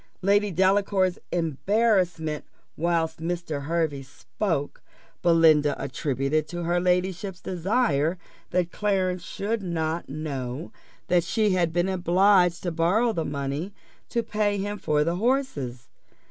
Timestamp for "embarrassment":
1.31-2.43